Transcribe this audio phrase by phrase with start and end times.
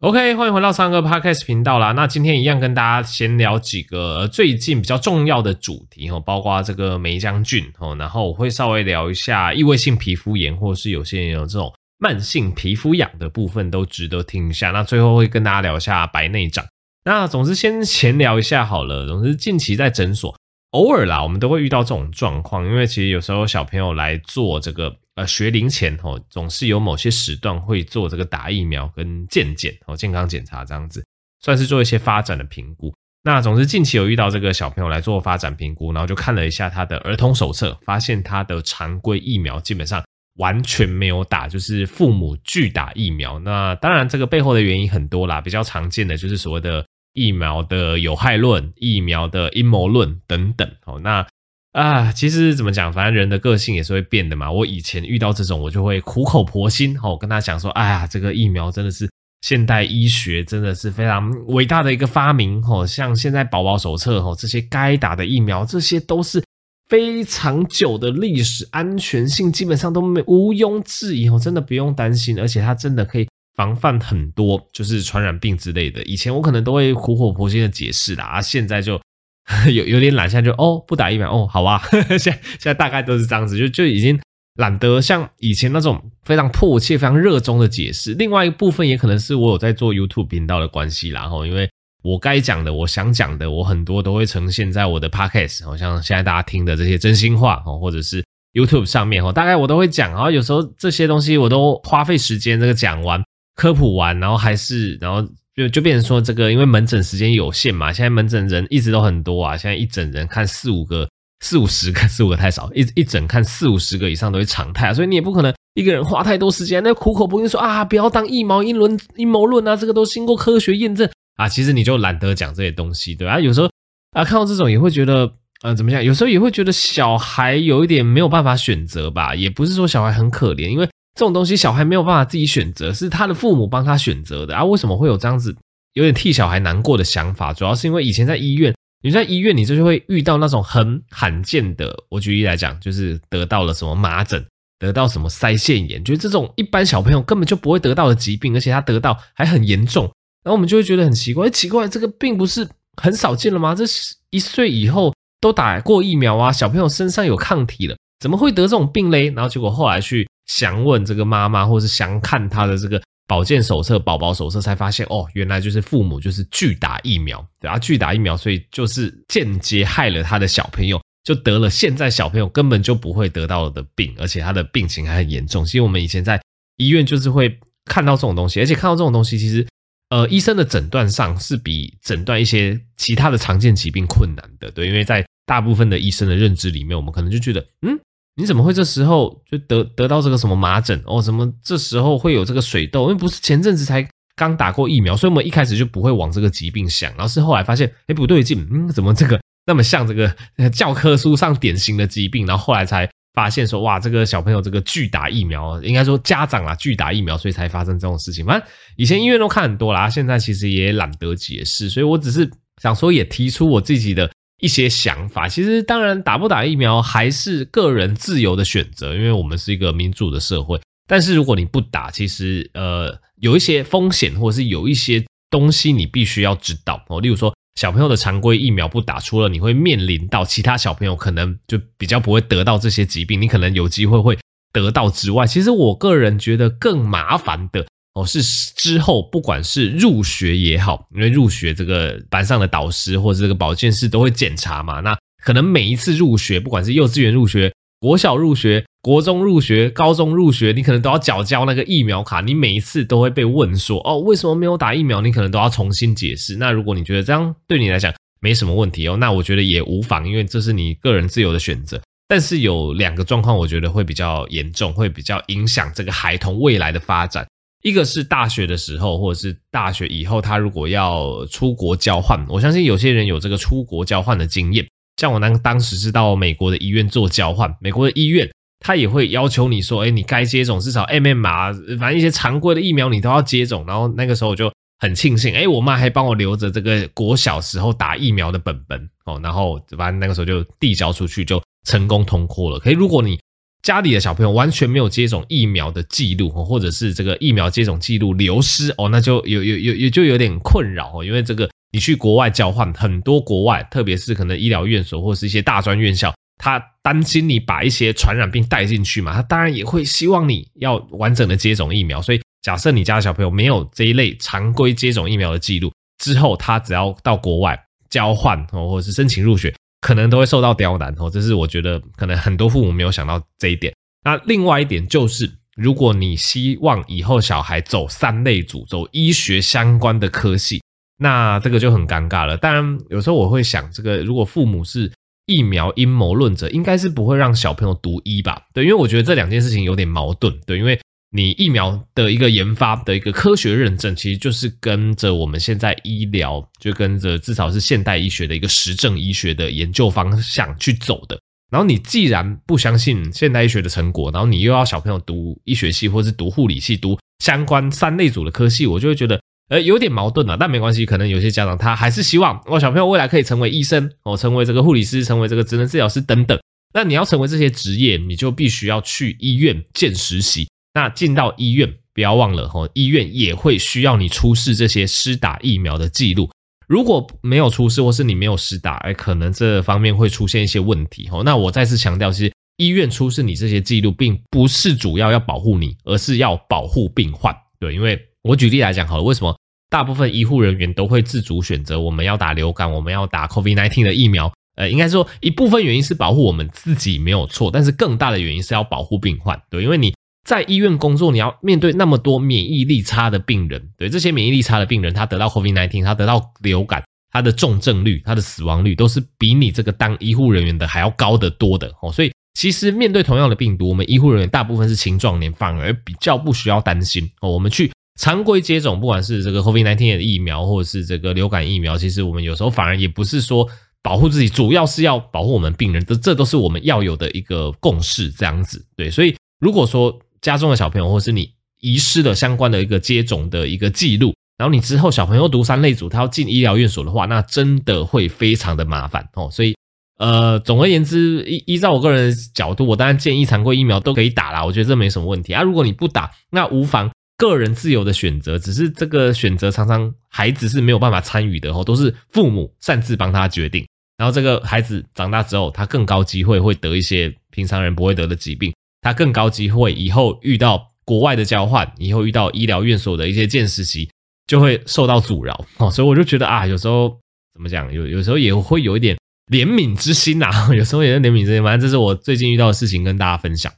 [0.00, 1.92] OK，欢迎回到苍哥 Podcast 频道啦。
[1.92, 14.70] 那今天一样跟大家闲聊几个最近比较重要的主题哦，包括这个霉浆菌哦，然后我会稍微聊一下异位性皮肤炎，或是有些人有这种慢性皮肤痒的部分，都值得听一下。
[14.70, 16.62] 那最后会跟大家聊一下白内障。
[17.06, 19.06] 那总之先闲聊一下好了。
[19.06, 20.36] 总之近期在诊所，
[20.76, 24.94] 偶尔啦，我们都会遇到这种状况，因为其实有时候小朋友来做这个。
[25.16, 31.02] 呃，学龄前哦，总是有某些时段会做这个打疫苗跟健检哦，健康检查这样子，
[31.40, 32.92] 算是做一些发展的评估。
[33.22, 40.04] 那总之近期有遇到这个小朋友来做发展评估，然后就看了一下他的儿童手册，发现他的常规疫苗基本上
[40.36, 43.38] 完全没有打，就是父母拒打疫苗。
[43.38, 46.84] 那当然这个背后的原因很多啦，比较常见的就是所谓的
[47.16, 51.00] 疫苗的有害论、疫苗的阴谋论等等哦。
[51.02, 51.26] 那
[51.72, 54.50] 啊，其实怎么讲，反正人的个性也是会变的嘛。
[54.50, 59.10] 我以前遇到这种，我就会苦口婆心哦，跟他讲说，哎呀，这个疫苗真的是
[59.42, 62.86] 现代医学真的是非常伟大的一个发明哦。
[62.86, 66.42] 像现在宝宝手册哦，这些该打的疫苗，这些都是
[66.88, 76.02] 非常久的历史，安全性基本上都没毋庸置疑哦，真的不用担心，而且它真的可以防范很多就是传染病之类的。
[76.04, 79.00] 以前我可能都会苦口婆心的解释啦，啊，现在就。
[79.72, 81.80] 有有点懒，现在就哦不打疫苗哦，好吧，
[82.18, 84.20] 现在现在大概都是这样子，就就已经
[84.56, 88.12] 懒得像以前那种非常迫切、非常热衷的解释。
[88.14, 91.70] 另外一部分也可能是我有在做 YouTube 频道的关系啦，吼，因为
[92.02, 103.22] 我该讲的、我想讲的，我很多都会呈现在我的 Podcast，好像现在大家听的这些真心话哦，或者是 YouTube 上面哦，大概我都会讲，然后有时候这些东西我都花费时间这个讲完、
[103.56, 105.28] 科普完，然后还是然后。
[105.56, 111.08] 就就变成说，这个因为门诊时间有限嘛，现在门诊人一直都很多啊，现在一整人看四五个、
[111.40, 123.70] 四五十个、四五个太少，一一整看四五十个以上都是常态啊，所以你也不可能一个人花太多时间，那苦口婆心说啊，不要当疫苗阴论阴谋论啊，这个都经过科学验证啊，其实你就懒得讲这些东西，对啊，有时候
[124.10, 126.04] 啊看到这种也会觉得，呃，怎么讲？
[126.04, 130.86] 有时候也会觉得小孩有一点没有办法选择吧，也不是说小孩很可怜，因为。
[131.16, 134.62] 这种东西小孩没有办法自己选择，是他的父母帮他选择的啊！
[134.62, 135.56] 为什么会有这样子
[135.94, 137.54] 有点替小孩难过的想法？
[137.54, 141.96] 主要是因为以前在医院，你在医院，你就会遇到那种很罕见的。
[142.10, 144.44] 我举例来讲，就是得到了什么麻疹，
[144.78, 150.04] 得到什么腮腺炎，就是这种一般小朋友根本就不会得到的疾病，而且他得到还很严重，
[150.44, 152.68] 然后我们就会觉得很奇怪，奇怪，这个病不是
[153.02, 153.74] 很少见了吗？
[153.74, 159.30] 这是一岁以后都打过疫苗啊，小朋友身上有抗体了，怎么会得这种病嘞？
[159.30, 160.28] 然后结果后来去。
[160.46, 175.64] 详问这个妈妈，或是详看他的这个保健手册、宝宝手册，才发现哦，原来就是父母就是拒打疫苗，对啊，拒打疫苗，所以就是间接害了他的小朋友，就得了现在小朋友根本就不会得到的病，而且他的病情还很严重。
[175.64, 176.40] 其实我们以前在
[176.76, 179.66] 医院就是会看到这种东西，而且看到这种东西，其实
[180.10, 187.98] 呃，医生的诊断上是比诊断一些其他的常见疾病困难的，对，因为在大部分的医生的认知里面，我们可能就觉得嗯。
[188.38, 191.22] 你怎么会这时候就得得到这个什么麻疹哦？
[191.22, 193.04] 怎么这时候会有这个水痘？
[193.04, 197.10] 因为不是前阵子才刚打过疫苗，所以我们一开始就不会往这个疾病想。
[197.12, 200.36] 然后是后来发现，哎，不对劲，嗯，怎么这个那么像这个
[200.70, 202.46] 教科书上典型的疾病？
[202.46, 208.44] 然后后来才发现说，哇，这个小朋友这个拒打疫苗，应该说家长啊拒打疫苗，所以才发生这种事情。
[208.44, 212.50] 反正以前医院都看很多啦，现在其实也懒得解释，所以我只是
[212.82, 214.30] 想说，也提出我自己的。
[214.60, 220.80] 一些想法，其实当然打不打疫苗还是个人自由的选择，因为我们是一个民主的社会。
[221.08, 227.20] 但是如果你不打，其实呃有一些风险，或者是有一些东西你必须要知道哦。
[227.20, 234.38] 例如说小朋友的常规疫苗不打，除了你会面临到其他小朋友可能就比较不会得到这些疾病，你可能有机会会
[234.72, 237.86] 得到之外，其实我个人觉得更麻烦的。
[238.16, 238.42] 哦，是
[238.74, 245.00] 之后不管是入学也好，因为入学这个班上的导师或者这个保健师都会检查嘛。
[245.00, 252.40] 那可能每一次入学，不管是幼稚园入学、国小入学、国中入学、高中入学，你可能都要缴交那个疫苗卡。
[252.40, 255.20] 你每一次都会被问说，哦，为什么没有打疫苗？
[255.20, 256.56] 你可能都要重新解释。
[256.56, 258.10] 那如果你觉得这样对你来讲
[258.40, 262.00] 没什么问题哦，那我觉得也无妨，因为这是你个人自由的选择。
[262.26, 267.46] 但是有两个状况，我觉得会比较严重，会比较影响这个孩童未来的发展。
[267.86, 274.84] 一个是大学的时候，或者是大学以后，他如果要出国交换，我相信有些人有这个出国交换的经验。
[275.18, 278.50] 像我当当时是到美国的医院做交换，美国的医院
[278.80, 283.84] 他也会要求你说，哎，你该接种至少 MMR，反正一些常规的疫苗你都要接种。
[283.86, 284.68] 然后那个时候我就
[284.98, 292.80] 很庆幸，哎，我妈还帮我留着这个国小时候打疫苗的本本哦，然后反正那个时候就递交出去，就成功通过了。
[292.80, 293.38] 可以如果你
[293.86, 312.20] 家里的小朋友完全没有接种疫苗的记录，或者是这个疫苗接种记录流失哦，那就有有有有就有点困扰哦，因为这个你去国外交换，很多国外，特别是可能医疗院所或是一些大专院校，他担心你把一些传染病带进去嘛，他当然也会希望你要完整的接种疫苗。
[312.20, 317.80] 所以假设你家的小朋友没有这一类常规接种疫苗的记录，之后他只要到国外
[318.10, 319.72] 交换哦，或者是申请入学。
[320.06, 323.92] 可能都会受到刁难哦，这是我觉得可能很多父母没有想到这一点。
[324.22, 330.80] 那另外一点就是，如果你希望以后小孩走三类组，走医学相关的科系，
[331.18, 332.56] 那这个就很尴尬了。
[332.56, 335.10] 当然，有时候我会想，这个如果父母是
[335.46, 338.62] 疫苗阴谋论者，应该是不会让小朋友读医吧？
[338.72, 340.56] 对，因为我觉得这两件事情有点矛盾。
[340.64, 340.96] 对，因为。
[341.30, 351.38] 你疫苗的一个研发的一个科学认证，其实就是跟着我们现在医疗，就跟着至少是现代医学的一个实证医学的研究方向去走的。
[351.68, 360.56] 然后你既然不相信现代医学的成果，然后你又要小朋友读医学系或是读护理系，读相关三类组的科系，我就会觉得呃有点矛盾了。
[360.56, 366.56] 但没关系，可能有些家长他还是希望我小朋友未来可以成为医生哦，成为这个护理师，成为这个职能治疗师等等。
[366.94, 370.68] 那你要成为这些职业，你就必须要去医院见实习。
[370.96, 376.48] 那进到医院，不要忘了吼，医院也会需要你出示这些施打疫苗的记录。
[376.88, 381.42] 如果没有出示，或是你没有施打，哎，可能这方面会出现一些问题吼。
[381.42, 387.54] 那我再次强调，其实医院出示你这些记录，并不是主要要保护你，而是要保护病患。
[387.78, 389.54] 对，因为我举例来讲好了，为什么
[389.90, 394.50] 大部分医护人员都会自主选择我们要打流感，我们要打 COVID-19 的疫苗？
[394.76, 399.60] 呃，应该说一部分原因是保护我们自己没有错，但是更大的原因是要保护病患。
[399.68, 400.14] 对，因为你。
[400.46, 407.02] 在医院工作，你要面对那么多免疫力差的病人，对这些免疫力差的病人，他得到 COVID-19，他得到流感，
[407.32, 412.12] 他的重症率、他的死亡率都是比你这个当医护人员的还要高得多的哦。
[412.12, 417.50] 所以其实面对同样的病毒，我们医护人员大部分是青壮年，反而比较不需要担心哦。
[417.50, 417.90] 我们去
[418.20, 423.68] 常规接种，不管是这个 COVID-19 的疫苗，或者是这个流感疫苗，其实我们有时候反而也不是说
[424.00, 429.10] 保护自己，主要是要保护我们病人，这这都是我们要有的一个共识，这样子对。
[429.10, 430.16] 所以如果说
[430.46, 439.50] 家中的小朋友，或是你遗失了相关的一个接种的一个记录，然后你之后小朋友读三类组，他要进医疗院所的话，那真的会非常的麻烦哦。
[439.50, 439.74] 所以，
[440.18, 445.62] 呃，总而言之，依依照我个人的角度，我当然建议常规疫苗都可以打啦，我觉得这没什么问题啊。
[445.62, 458.72] 如果你不打，那无妨，个人自由的选择，只是这个选择常常孩子是没有办法参与的哦，都是父母擅自帮他决定，然后这个孩子长大之后，他更高机会会得一些平常人不会得的疾病。
[459.06, 464.10] 他更高机会，以后遇到国外的交换，以后遇到医疗院所的一些见实习，
[464.48, 465.88] 就会受到阻挠 哦。
[465.88, 467.16] 所以我就觉得啊，有时候
[467.54, 469.16] 怎么讲，有有时候也会有一点
[469.52, 470.50] 怜悯之心呐。
[470.74, 473.72] 有时候也是怜悯之心，反正这是我最近遇到的事情，跟大家分享。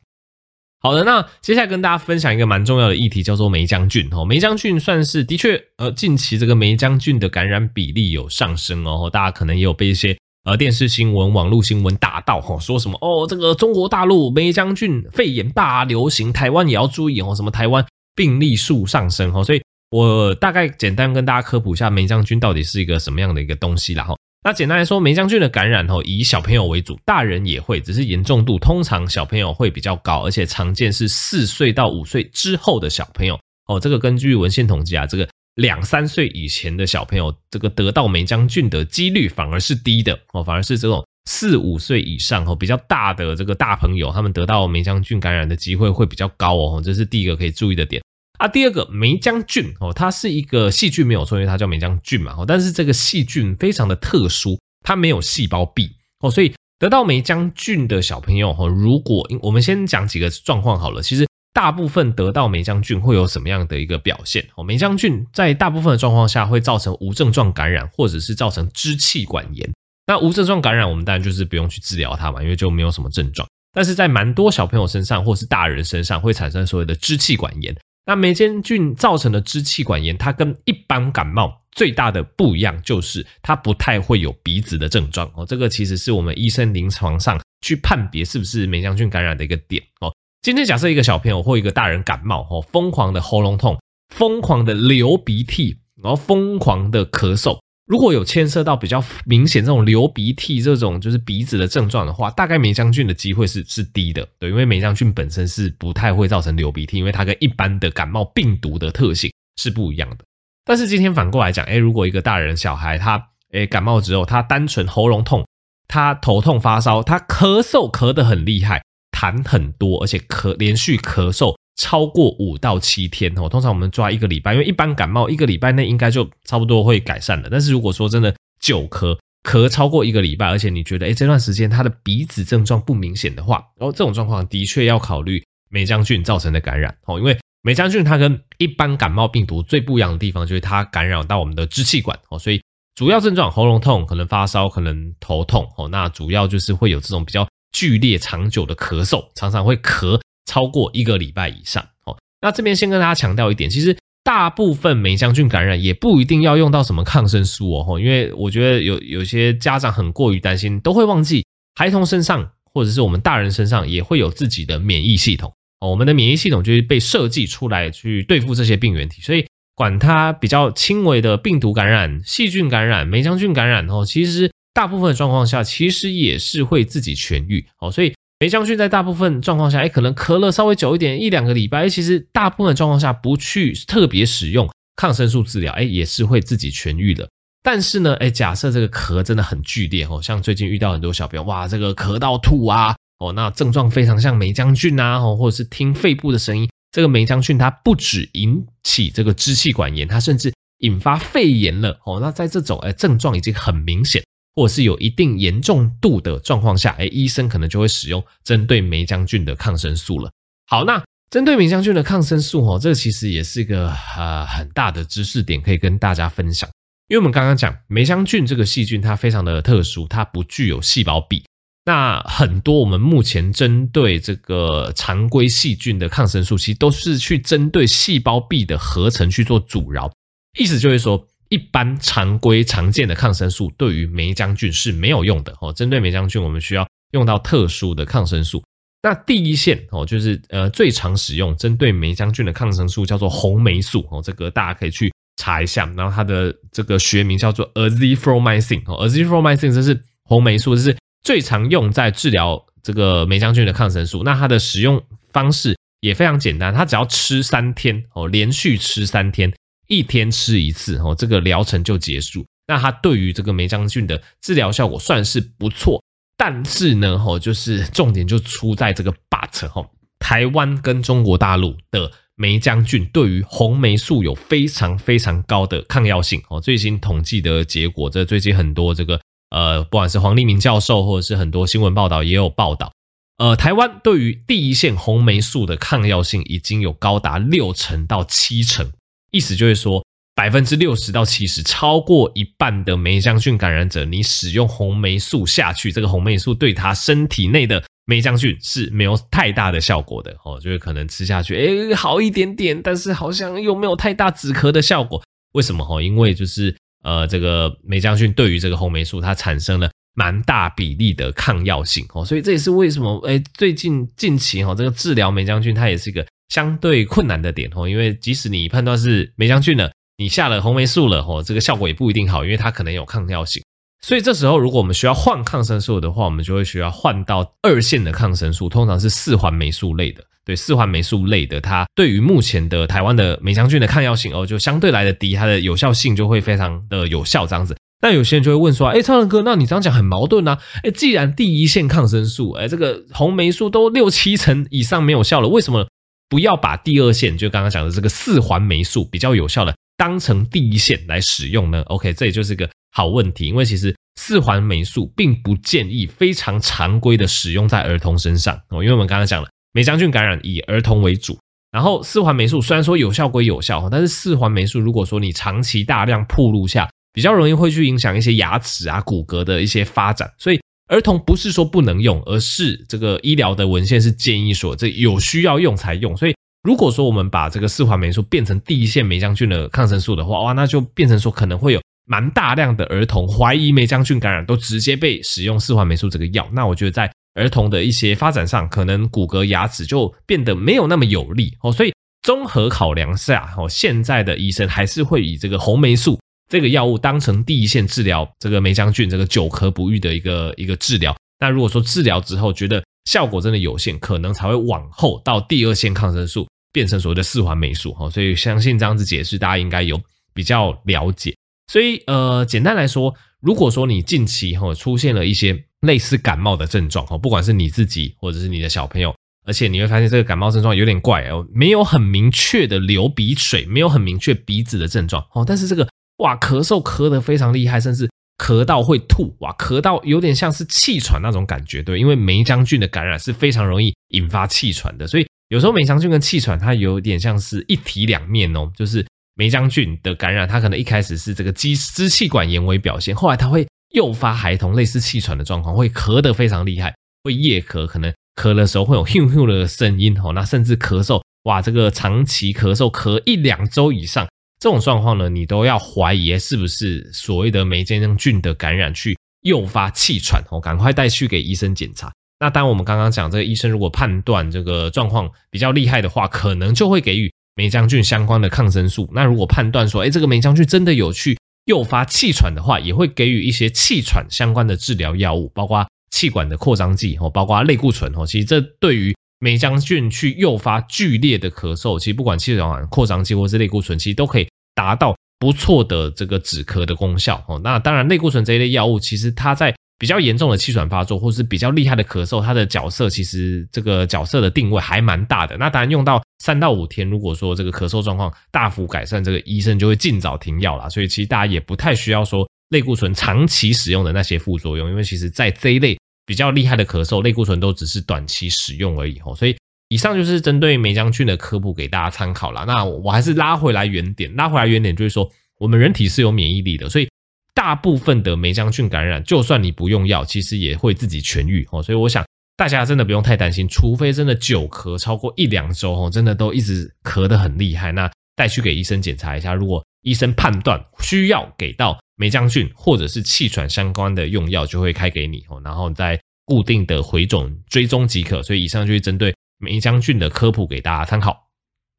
[0.81, 4.25] 好的，那接下来跟大家分享一个蛮重要的议题，叫做霉浆菌哦。
[4.25, 9.11] 霉浆菌算是的确，呃，近期这个霉浆菌的感染比例有上升哦。
[9.13, 10.17] 大家可能也有被一些。
[10.49, 17.85] 呃，电视新闻、网络新闻打到吼，说什么哦，这个中国大陆梅将军肺炎大流行，台湾也要注意哦，什么台湾
[18.15, 19.61] 病例数上升哦，所以
[19.91, 24.17] 我大概简单跟大家科普一下梅将军到底是一个什么样的一个东西啦哈。
[24.43, 35.29] 那简单来说，梅将军的感染吼，以小朋友为主，大人也会，只是严重度通常小朋友会比较高，而且常见是四岁到五岁之后的小朋友哦，这个根据文献统计啊，这个。
[35.59, 48.01] 两三岁以前的小朋友，这个得到霉浆菌的几率反而是低的哦，反而是这种四五岁以上哦比较大的这个大朋友，他们得到霉浆菌感染的机会会比较高哦，这是第一个可以注意的点
[48.39, 48.47] 啊。
[48.47, 61.28] 第二个，霉浆菌哦，它是一个细菌没有错，因为它叫霉浆菌嘛，但是这个细菌非常的特殊，它没有细胞壁哦，所以得到霉浆菌的小朋友哦，如果我们先讲几个状况好了，其实。
[61.59, 64.47] 大部分得到霉浆菌会有什么样的一个表现？
[64.55, 69.69] 哦，霉浆菌在大部分的状况下会造成无症状感染，或者是造成支气管炎。
[70.07, 73.49] 那无症状感染，我们当然就是不用去治疗它嘛，因为就没有什么症状。
[73.73, 77.77] 但是在蛮多小朋友身上，或是大人身上，会产生所谓的支气管炎。
[78.07, 85.29] 那霉浆菌造成的支气管炎，它跟一般感冒最大的不一样，就是它不太会有鼻子的症状。
[85.35, 89.83] 哦，这个其实是我们医生临床上去判别是不是霉浆菌感染的一个点。
[90.01, 90.15] 哦。
[90.41, 93.77] 今天假设一个小朋友或一个大人感冒，哦，疯狂的喉咙痛，
[94.15, 110.25] 疯狂的流鼻涕，然后疯狂的咳嗽，如果有牵涉到比较明显这种流鼻涕这种就是鼻子的症状的话，大概霉浆菌的机会是是低的，对，因为霉浆菌本身是不太会造成流鼻涕，因为它跟一般的感冒病毒的特性是不一样的。
[110.65, 115.45] 但是今天反过来讲，诶，如果一个大人小孩他诶感冒之后，他单纯喉咙痛，
[115.89, 118.81] 他头痛发烧，他咳嗽咳得很厉害。
[119.19, 127.49] 痰很多，而且咳连续咳嗽超过五到七天哦，通常我们抓一个礼拜，因为一般感冒一个礼拜内应该就差不多会改善了。
[127.51, 142.61] 但是如果说真的久咳，咳超过一个礼拜，而且你觉得诶这段时间他的鼻子症状不明显的话，哦这种状况的确要考虑霉浆菌造成的感染哦，因为霉浆菌它跟一般感冒病毒最不一样的地方就是它感染到我们的支气管哦，所以。
[142.95, 145.87] 主要症状喉咙痛，可能发烧，可能头痛哦。
[145.89, 152.17] 那主要就是会有这种比较剧烈、长久的咳嗽，常常会咳超过一个礼拜以上哦。
[152.41, 161.45] 那这边先跟大家强调一点，其实大部分霉浆菌感染也不一定要用到什么抗生素哦，因为我觉得有有些家长很过于担心，都会忘记
[161.75, 165.91] 孩童身上或者是我们大人身上也会有自己的免疫系统哦。
[165.91, 169.47] 我们的免疫系统就是被设计出来去对付这些病原体，所以。
[169.79, 177.91] 管它比较轻微的病毒感染、细菌感染、霉浆菌感染哦，其实大部分的状况下，其实也是会自己痊愈哦。
[177.91, 187.29] 所以霉浆菌在大部分状况下，哎，可能咳了稍微久一点，一两个礼拜，其实大部分状况下不去特别使用抗生素治疗，哎，也是会自己痊愈的。
[187.63, 196.69] 但是呢，哎，假设这个咳真的很剧烈哦，像最近遇到很多小朋友，哇，这个咳到吐啊，哦，那症状非常像霉浆菌啊，哦，或者是听肺部的声音。
[196.91, 202.19] 这个霉浆菌它不止引起这个支气管炎，它甚至引发肺炎了哦。
[202.19, 204.23] 那在这种诶症状已经很明显，
[204.59, 210.29] 或是有一定严重度的状况下，诶医生可能就会使用针对梅浆菌的抗生素了。
[210.67, 211.01] 好，那
[211.31, 216.69] 针对梅浆菌的抗生素哦，这其实也是一个呃很大的知识点，可以跟大家分享。
[217.07, 221.45] 因为我们刚刚讲梅浆菌这个细菌，它非常的特殊，它不具有细胞壁。
[221.85, 230.11] 那很多我们目前针对这个常规细菌的抗生素，其实都是去针对细胞壁的合成去做阻挠。
[230.59, 235.73] 意思就是说，一般常规常见的抗生素对于霉浆菌是没有用的哦。
[235.73, 238.63] 针对霉浆菌，我们需要用到特殊的抗生素。
[239.03, 245.87] 那第一线哦，就是呃最常使用针对霉浆菌的抗生素叫做红霉素哦，这个大家可以去查一下。
[245.97, 250.97] 然后它的这个学名叫做 Azithromycin 哦，Azithromycin 这是红霉素，这是。
[251.25, 259.53] 最常用在治疗这个霉浆菌的抗生素，那它的使用方式也非常简单，它只要吃三天哦，连续吃三天，
[259.89, 262.47] 一天吃一次哦，这个疗程就结束。
[262.67, 266.01] 那它对于这个梅将军的治疗效果算是不错，
[266.37, 269.89] 但是呢，哦，就是 重点就出在这个 but 哦，
[270.21, 279.21] 台湾跟中国大陆的梅将军对于红霉素有非常非常高的抗药性哦，最新统计的结果，这最近很多这个。
[279.51, 282.93] 呃，不管是黄立明教授，或者是很多新闻报道也有报道，
[283.39, 288.93] 呃，台湾对于第一线红霉素的抗药性已经有高达六成到七成，
[289.31, 290.05] 意思就是说
[290.35, 305.87] 百分之六十到七十，超过一半的霉浆菌感染者，你使用红霉素下去，这个红霉素对他身体内的霉浆菌是没有太大的效果的哦，就是可能吃下去，诶，好一点点，但是好像又没有太大止咳的效果，为什么？
[305.89, 306.75] 哦，因为就是。
[307.05, 323.63] 呃，这个霉浆菌对于这个红霉素，它产生了蛮大比例的抗药性哦，所以这也是为什么哎，最近近期哈，这个治疗霉浆菌它也是一个相对困难的点哦，因为即使你判断是梅香菌了，你下了红霉素了哦，这个效果也不一定好，因为它可能有抗药性，
[324.01, 330.25] 所以这时候如果我们需要换抗生素的话，我们就会需要换到二线的抗生素，通常是四环霉素类的。
[330.45, 337.77] 对四环霉素类的，它对于目前的台湾的梅香菌的抗药性哦，就相对来的低，它的有效性就会非常的有效这样子。
[338.01, 340.59] 那有些人就会问说，哎，超人哥，那你这样讲很矛盾啊？
[340.83, 345.87] 哎，既然第一线抗生素，哎，这个红霉素都六七成以上没有效了，为什么
[346.29, 359.49] 不要把第二线，就刚刚讲的这个四环霉素比较有效的，当成第一线来使用呢？OK，这也就是个好问题，因为其实四环霉素并不建议非常常规的使用在儿童身上哦，因为我们刚刚讲了。
[359.75, 361.39] 霉浆菌感染以儿童为主，
[361.71, 370.59] 然后四环霉素虽然说有效归有效，但是四环霉素如果说你长期大量暴露下，比较容易会去影响一些牙齿啊、骨骼的一些发展，所以
[370.89, 376.17] 儿童不是说不能用，而是这个医疗的文献是建议说这有需要用才用。
[376.17, 386.49] 所以如果说我们把这个四环霉素变成第一线霉浆菌的抗生素的话，哇，那就变成说可能会有蛮大量的儿童怀疑霉浆菌感染，都直接被使用四环霉素这个药。
[386.53, 391.93] 那我觉得在儿童的一些发展上，可能骨骼牙齿就变得没有那么有利哦，所以
[392.23, 401.17] 综合考量下，哦，现在的医生还是会以这个红霉素这个药物当成第一线治疗这个梅将军这个久咳不愈的一个一个治疗。
[401.39, 408.11] 那如果说治疗之后觉得效果真的有限，可能才会往后到第二线抗生素，变成所谓的四环霉素哦。
[408.11, 410.01] 所以相信这样子解释，大家应该有
[410.35, 411.35] 比较了解。
[411.71, 419.15] 所以呃，简单来说，如果说你近期哈出现了一些类似感冒的症状哦，不管是你自己或者是你的小朋友，
[419.47, 425.89] 而且你会发现这个感冒症状有点怪哦，没有很明确的流鼻水，没有很明确鼻子的症状哦，但是这个
[426.19, 428.09] 哇咳嗽咳得非常厉害，甚至
[428.39, 443.67] 咳到会吐哇，咳到有点像是气喘那种感觉，对，因为霉浆菌的感染是非常容易引发气喘的，所以有时候霉浆菌跟气喘它有点像是一体两面哦，就是霉浆菌的感染，它可能一开始是这个支支气管炎为表现，后来它会。
[443.95, 446.95] 诱发孩童类似气喘的状况，会咳得非常厉害，
[447.25, 462.13] 会夜咳，可能咳的时候会有咻咻的声音哦，那甚至咳嗽，哇，这个长期咳嗽咳一两周以上，这种状况呢，你都要怀疑是不是所谓的霉浆菌的感染去诱发气喘哦，赶快带去给医生检查。
[462.41, 469.09] 那当我们刚刚讲这个医生如果判断这个状况比较厉害的话，可能就会给予霉浆菌相关的抗生素。
[469.13, 471.37] 那如果判断说，哎，这个霉浆菌真的有去。
[471.65, 478.25] 诱发气喘的话，也会给予一些气喘相关的治疗药物，包括气管的扩张剂哦，包括类固醇哦。
[478.25, 487.61] 其实这对于霉浆菌去诱发剧烈的咳嗽，其实不管气管扩张剂或是类固醇，其实都可以达到不错的这个止咳的功效哦。
[487.63, 495.57] 那当然，类固醇这一类药物，其实它在比较严重的气喘发作，或是比较厉害的咳嗽，它的角色其实这个角色的定位还蛮大的。
[495.57, 500.89] 那当然用到三到五天，如果说这个咳嗽状况大幅改善，这个医生就会尽早停药啦。
[500.89, 509.19] 所以其实大家也不太需要说类固醇长期使用的那些副作用，因为其实在这一类比较厉害的咳嗽，类固醇都只是短期使用而已。
[509.35, 509.57] 所以
[509.89, 512.65] 以上就是针对霉浆菌的科普给大家参考啦。
[512.65, 517.09] 那我还是拉回来原点，拉回来原点就是说，我们人体是有免疫力的，所以。
[517.55, 521.83] 大部分的霉浆菌感染，就算你不用药，其实也会自己痊愈哦。
[521.83, 522.25] 所以我想
[522.57, 529.55] 大家真的不用太担心，除非真的久咳超过一两周哦，真的都一直咳得很厉害，那带去给医生检查一下。
[529.55, 538.43] 如果医生判断需要给到霉浆菌或者是气喘相关的用药，就会开给你哦，然后再固定的回种追踪即可。
[538.43, 541.47] 所以以上就是针对霉浆菌的科普给大家参考。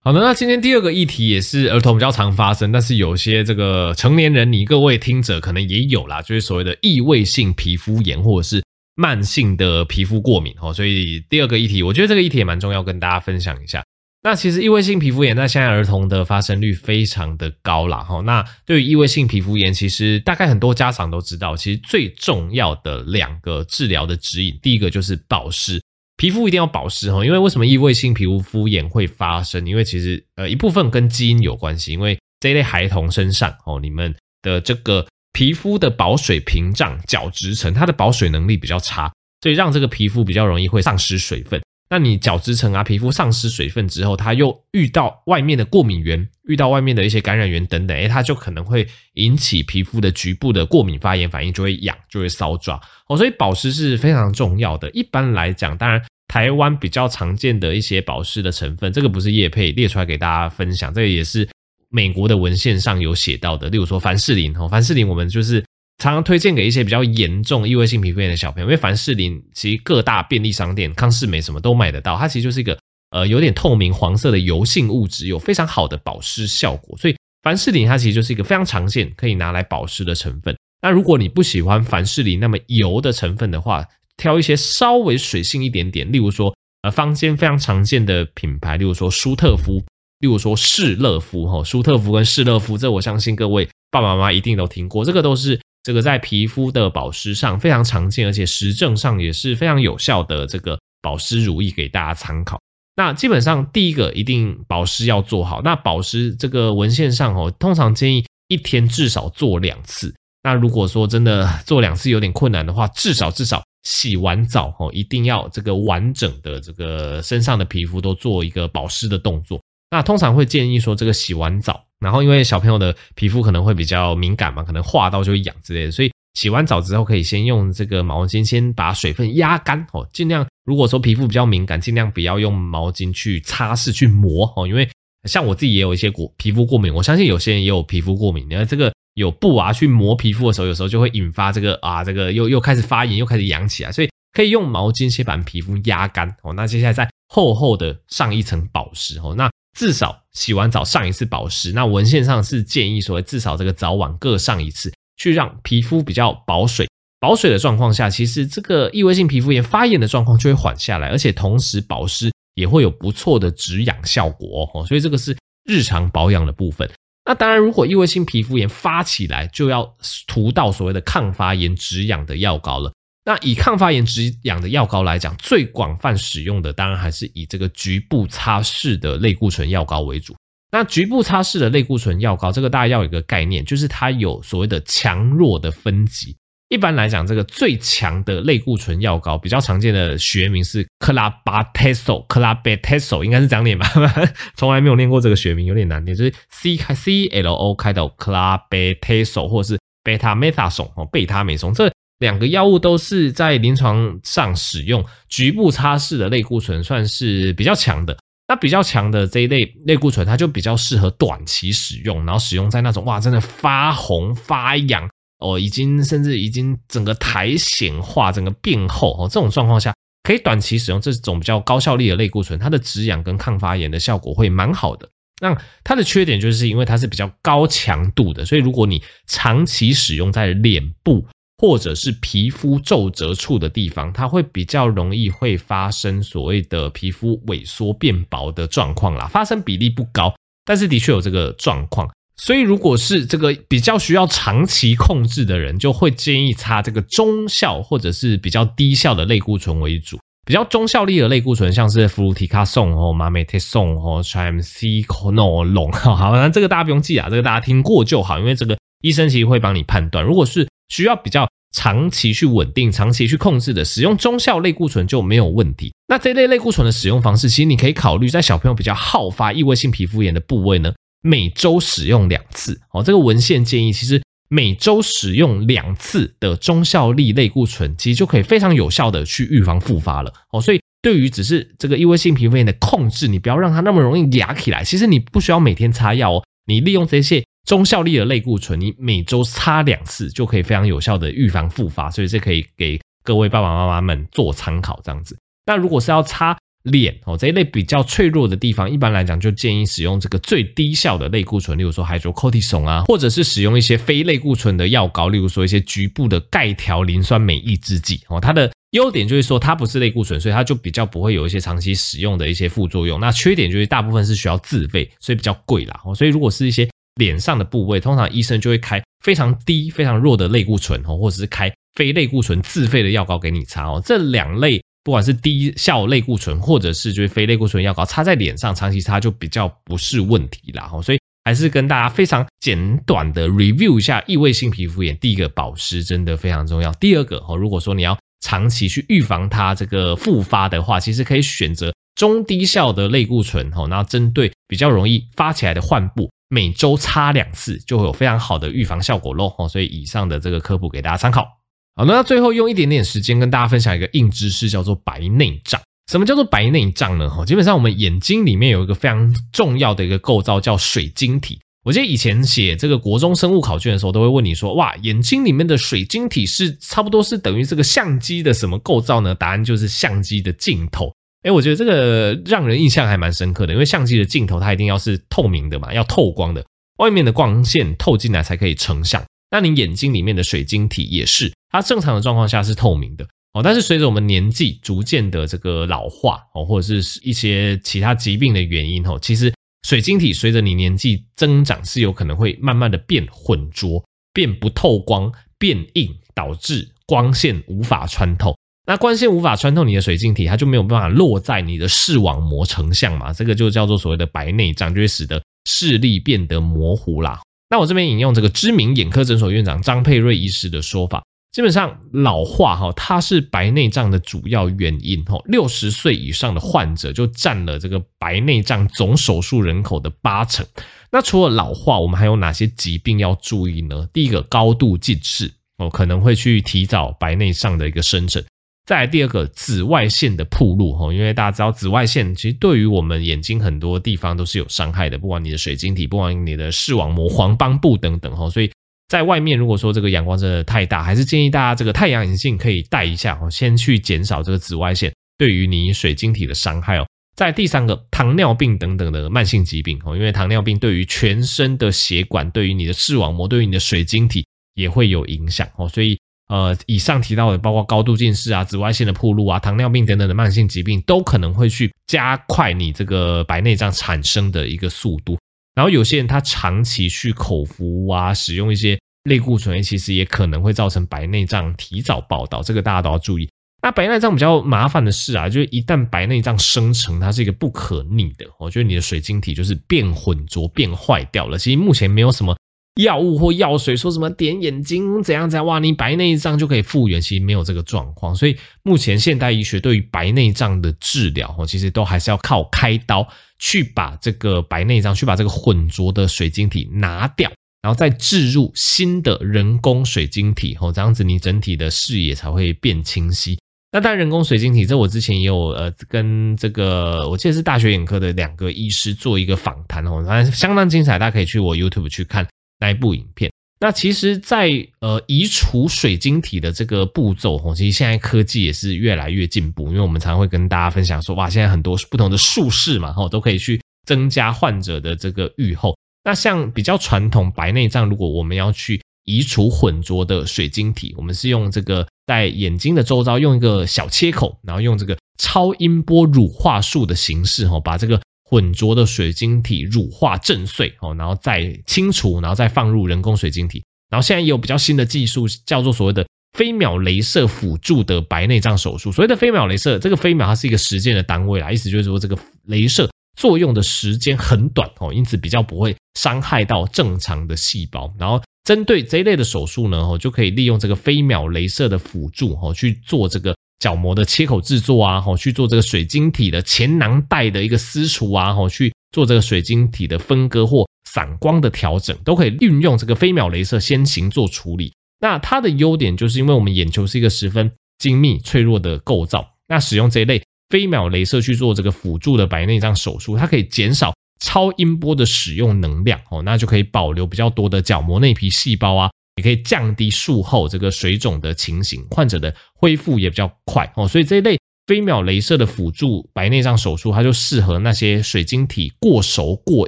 [0.02, 8.64] 好的，那今天第二个议题也是儿童比较常发生，但是有些这个成年人，你各位听者可能也有啦，就是所谓的异位性皮肤炎或者是
[8.96, 10.74] 慢性的皮肤过敏哦。
[10.74, 13.84] 所以第二个议题，我觉得这个议题也蛮重要，跟大家分享一下。
[14.22, 18.00] 那其实异位性皮肤炎在现在儿童的发生率非常的高啦。
[18.00, 18.20] 哈。
[18.22, 25.82] 那对于异位性皮肤炎，其实大概很多家长都知道，其实最重要的两个治疗的指引，第一个就是保湿。
[26.18, 29.66] 皮肤一定要保湿哈，因为为什么异位性皮肤肤炎会发生？
[29.66, 39.10] 因为其实呃一部分跟基因有关系，因为这一类孩童身上哦，你们的这个皮肤的保水屏障角质层，它的保水能力比较差，
[39.42, 41.62] 所以让这个皮肤比较容易会丧失水分。
[41.90, 53.18] 那你角质层啊，皮肤丧失水分之后，它又遇到外面的过敏源，遇到外面的一些感染源等等，诶，它就可能会引起皮肤的局部的过敏发炎反应，就会痒，就会搔抓哦。
[53.18, 54.88] 所以保湿是非常重要的。
[54.92, 61.50] 一般来讲，当然台湾比较常见的一些保湿的成分，这个不是叶配列出来给大家分享，这个也是
[61.90, 63.68] 美国的文献上有写到的。
[63.68, 65.66] 例如说凡士林哦，凡士林我们就是
[66.00, 72.76] 常常推荐给一些比较严重异位性皮肤炎的小朋友，因为凡士林其实各大便利商店、康士美什么都买得到，它其实就是一个。
[73.12, 80.56] 呃，有点透明黄色的油性物质，有非常好的保湿效果，所以凡士林它其实就是一个非常常见可以拿来保湿的成分。
[80.80, 83.84] 那如果你不喜欢凡士林那么油的成分的话，
[84.16, 89.84] 挑一些稍微水性一点点，例如说呃坊间非常常见的品牌，例如说舒特肤，
[90.20, 95.60] 例如说士乐肤哈，舒特肤跟士乐肤，这我相信各位爸爸妈妈一定都听过，这个都是
[95.90, 102.62] 这个在皮肤的保湿上非常常见，而且实证上也是非常有效的这个保湿乳液给大家参考。
[102.96, 105.64] 那基本上第一个一定保湿要做好。
[105.64, 110.14] 那保湿这个文献上哦，通常建议一天至少做两次。
[110.44, 119.60] 那如果说真的做两次有点困难的话，至少至少洗完澡哦，一定要这个完整的这个身上的皮肤都做一个保湿的动作。
[119.92, 126.12] 那通常会建议说，这个洗完澡，然后因为小朋友的皮肤可能会比较敏感嘛，可能划到就会痒之类的，所以。
[126.36, 134.88] 洗完澡之后，可以先用这个毛巾先把水分压干哦，尽量如果说皮肤比较敏感，尽量不要用毛巾去擦拭去磨哦，因为
[135.28, 154.92] 像我自己也有一些过皮肤过敏，我相信有些人也有皮肤过敏，你看这个有布啊去磨皮肤的时候，有时候就会引发这个啊这个又又开始发炎，又开始痒起来，所以可以用毛巾先把皮肤压干哦，那接下来再厚厚的上一层保湿哦，那至少洗完澡上一次保湿，那文献上是建议说至少这个早晚各上一次。
[155.22, 156.88] 去让皮肤比较保水，
[157.20, 164.86] 保水的状况下，其实这个异位性皮肤炎发炎的状况就会缓下来，而且同时保湿也会有不错的止痒效果哦。
[164.86, 166.90] 所以这个是日常保养的部分。
[167.26, 169.94] 那当然，如果异位性皮肤炎发起来，就要
[170.26, 172.90] 涂到所谓的抗发炎止痒的药膏了。
[173.30, 180.36] 那以抗发炎止痒的药膏来讲，最广泛使用的当然还是以这个局部擦拭的类固醇药膏为主。
[180.72, 186.36] 那局部擦拭的类固醇药膏，这个大家要有一个概念，就是它有所谓的强弱的分级。
[186.70, 193.88] 一般来讲，这个最强的类固醇药膏，比较常见的学名是克拉巴特索，克拉贝特索应该是这样念吧？
[194.58, 208.18] 从来没有念过这个学名，有点难念，就是 C 开 C L O 开头，克拉贝特索，或者是贝塔梅塔松哦，贝塔美松，这两个药物都是在临床上使用局部擦拭的类固醇，算是比较强的。
[208.48, 215.10] 那比较强的这一类类固醇，它就比较适合短期使用，然后使用在那种哇，真的发红发痒。
[215.38, 225.08] 哦，已经甚至已经整个苔藓化，整个变厚哦，这种状况下可以短期使用这种比较高效力的类固醇，它的止痒跟抗发炎的效果会蛮好的。
[225.42, 231.26] 那它的缺点就是因为它是比较高强度的，所以如果你长期使用在脸部
[231.60, 239.28] 或者是皮肤皱褶处的地方，它会比较容易会发生所谓的皮肤萎缩变薄的状况啦。
[239.28, 242.10] 发生比例不高，但是的确有这个状况。
[242.38, 250.18] 所以，如果是这个比较需要长期控制的人，就会建议擦这个中效或者是比较低效的类固醇为主。
[250.48, 260.24] 比较中效力的类固醇，像是氟氯替卡松哦、马美特松哦、triamcinolone 好，那这个大家不用记啊，这个大家听过就好，因为这个医生其实会帮你判断。
[260.24, 265.94] 如果是需要比较长期去稳定、长期去控制的，使用中效类固醇就没有问题。
[266.08, 270.94] 那这类类固醇的使用方式，其实你可以考虑在小朋友比较好发异位性皮肤炎的部位呢。
[271.22, 280.62] 每周使用两次哦，这个文献建议，其实每周使用两次的中效力类固醇，其实就可以非常有效的去预防复发了哦。
[280.62, 284.82] 所以对于只是这个异位性皮肤炎的控制，你不要让它那么容易哑起来。
[284.82, 292.10] 其实你不需要每天擦药哦，你利用这些中效力的类固醇，你每周擦两次就可以非常有效的预防复发。
[292.10, 295.38] 所以这可以给各位爸爸妈妈们做参考，这样子。
[295.68, 308.42] 那如果是要擦脸哦，这一类比较脆弱的地方，一般来讲就建议使用这个最低效的类固醇，例如说 hydrocortisone 啊，或者是使用一些非类固醇的药膏，例如说一些局部的钙调磷酸镁抑制剂哦。
[308.42, 313.20] 它的优点就是说它不是类固醇，所以它就比较不会有一些长期使用的一些副作用。
[313.20, 316.02] 那缺点就是大部分是需要自费，所以比较贵啦。
[316.04, 324.02] 哦，所以如果是一些脸上的部位，通常医生就会开非常低、非常弱的类固醇哦，或者是开非类固醇自费的药膏给你擦哦。
[324.04, 324.82] 这两类。
[325.02, 330.92] 不管是低效类固醇，或者是就是非类固醇药膏，擦在脸上长期擦就比较不是问题啦。
[331.02, 335.18] 所以还是跟大家非常简短的 review 一下异位性皮肤炎。
[335.18, 336.92] 第一个保湿真的非常重要。
[337.00, 349.54] 第二个哦，如果说你要长期去预防它这个复发的话，其实可以选择中低效的类固醇哦，然后针对比较容易发起来的患部，每周擦两次就会有非常好的预防效果喽。
[349.70, 351.48] 所以以上的这个科普给大家参考。
[351.96, 355.82] 好，那最后用一点点时间跟大家分享一个硬知识，叫做白内障。
[356.12, 357.30] 什么叫做白内障呢？
[357.30, 361.60] 哈，基本上我们眼睛里面有一个非常重要的一个构造叫水晶体。
[361.86, 369.36] 我记得以前写这个国中生物考卷的时候，都会问你说，哇，眼睛里面的水晶体是差不多是等于这个相机的什么构造呢？
[369.36, 371.14] 答案就是相机的镜头。
[371.44, 376.66] 诶，我觉得这个让人印象还蛮深刻的，因为相机的镜头它一定要是透明的嘛，要透光的，
[376.98, 379.24] 外面的光线透进来才可以成像。
[379.52, 389.54] 那你眼睛里面的水晶体也是，它正常的状况下是透明的哦，但是随着我们年纪逐渐的这个老化哦，或者是一些其他疾病的原因哦，其实
[389.88, 398.54] 水晶体随着你年纪增长是有可能会慢慢的变浑浊、变不透光、变硬，导致光线无法穿透。
[398.90, 407.40] 那光线无法穿透你的水晶体，它就没有办法落在你的视网膜成像嘛，这个就叫做所谓的白内障，就会使得视力变得模糊啦。
[407.70, 415.40] 那我这边引用这个知名眼科诊所院长张佩瑞医师的说法，基本上老化哈，它是白内障的主要原因哈。
[415.46, 420.66] 六十岁以上的患者就占了这个白内障总手术人口的八成。
[421.12, 424.10] 那除了老化，我们还有哪些疾病要注意呢？
[424.12, 428.44] 第一个，高度近视哦，可能会去提早白内障的一个生成。
[428.90, 438.72] 再来第二个，紫外线的暴露哈，因为大家知道紫外线其实对于我们眼睛很多地方都是有伤害的，不管你的水晶体，不管你的视网膜、黄斑部等等哈，所以
[439.08, 447.06] 在外面如果说这个阳光真的太大，还是建议大家这个太阳眼镜可以戴一下哦，先去减少这个紫外线对于你水晶体的伤害哦。
[447.36, 456.20] 在第三个，糖尿病等等的慢性疾病哦，因为糖尿病对于全身的血管、对于你的视网膜、对于你的水晶体也会有影响哦，所以。
[456.50, 465.38] 呃，以上提到的，包括高度近视啊、紫外线的暴露啊、糖尿病等等的慢性疾病，都可能会去加快你这个白内障产生的一个速度。
[465.76, 473.48] 然后有些人他长期去口服啊，使用一些类固醇其实也可能会造成白内障提早报道，这个大家都要注意。
[473.82, 481.58] 那白内障比较麻烦的是啊，就是一旦白内障生成，它是一个不可逆的，我觉得你的水晶体就是变混浊、变坏掉了。
[481.58, 482.58] 其实目前没有什么
[483.04, 488.36] 药物或药水说什么点眼睛怎样怎样，哇，你白内障就可以复原，其实没有这个状况。
[488.36, 497.50] 所以目前现代医学对于白内障的治疗，哦，其实都还是要靠开刀去把这个白内障，去把这个混浊的水晶体拿掉，
[497.82, 503.58] 然后再置入新的人工水晶体，哦，这样子你整体的视野才会变清晰。
[503.92, 512.46] 那当然，人工水晶体，这我之前也有呃跟这个，我记得是大学眼科的两个医师做一个访谈哦，反正相当精彩，大家可以去我 YouTube 去看
[512.80, 513.52] 那一部影片。
[513.82, 525.98] 那其实在，呃移除水晶体的这个步骤哦，其实现在科技也是越来越进步，因为我们常会跟大家分享说，哇，现在很多不同的术式嘛，哈，都可以去增加患者的这个预后。
[526.26, 543.84] 那像比较传统白内障，如果我们要去移除混浊的水晶体，我们是用这个在眼睛的周遭用一个小切口，然后用这个超音波乳化术的形式，哈，把这个混浊的水晶体乳化震碎，哦，然后再清除，然后再放入人工水晶体。
[544.10, 546.26] 然后现在也有比较新的技术，叫做所谓的
[546.58, 549.12] 飞秒雷射辅助的白内障手术。
[549.12, 552.36] 所谓的飞秒雷射，这个飞秒它是一个时间的单位啦，意思就是说这个
[552.66, 553.08] 雷射
[553.38, 558.42] 作用的时间很短，哦，因此比较不会伤害到正常的细胞，然后。
[558.66, 574.94] 针对这一类的手术呢，哦，就可以利用这个飞秒雷射的辅助，哦，去做这个角膜的切口制作啊，哦，去做这个水晶体的前囊袋的一个撕除啊，哦，去做这个水晶体的分割或散光的调整，都可以运用这个飞秒镭射先行做处理。
[575.20, 584.14] 那它的优点就是因为我们眼球是一个十分精密脆弱的构造，那使用这一类飞秒镭射去做这个辅助的白内障手术，它可以减少。
[584.42, 594.06] 超音波的使用能量哦，那就可以保留比较多的角膜内皮细胞啊，也可以降低术后这个水肿的情形，患者的恢复也比较快哦。
[594.06, 599.88] 所以这一类飞秒雷射的辅助白内障手术，它就适合那些水晶体过熟过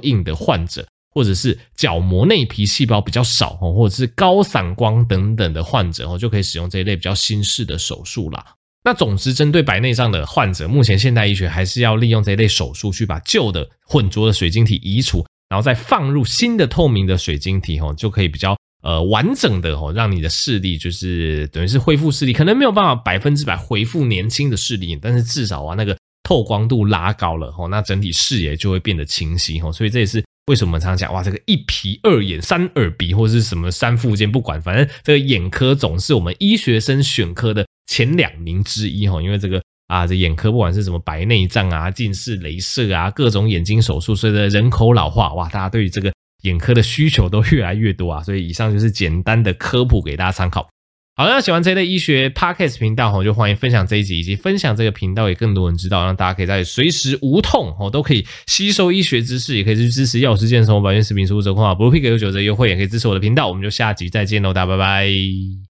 [0.00, 8.42] 硬的患者，或者是角膜内皮细胞比较少哦，或者是高散光等等的患者哦，就可以使用这一类比较新式的手术啦。
[8.84, 37.66] 那总之，针对白内障的患者，目前现代医学还是要利用这一类手术去把旧的混浊的水晶体移除，然后再放入新的透明的水晶体，吼，就可以比较呃完整的吼，让你的视力就是等于是恢复视力，可能没有办法百分之百恢复年轻的视力，但是至少啊那个透光度拉高了，吼，那整体视野就会变得清晰，吼，所以这也是为什么常常讲哇，这个一皮二眼三耳鼻或者是什么三附件，不管，反正这个眼科总是我们医学生选科的。
[37.88, 46.10] 前两名之一哈，因为这个啊，这眼科不管是什么白内障啊、近视雷射啊、各种眼睛手术，随着人口老化，哇，大家对于这个
[46.42, 48.22] 眼科的需求都越来越多啊。
[48.22, 50.68] 所以以上就是简单的科普给大家参考。
[51.14, 63.46] 好，那喜欢这类医学 Podcast 频道我，就欢迎分享这一集，以及分享这个频道给更多人知道，让大家可以在随时无痛哦都可以吸收医学知识，也可以去支持药师健生活保健食品输入折扣码，不露 pick 有九折优惠，也可以支持我的频道。
[63.46, 65.62] 我们就下集再见喽，大家拜拜。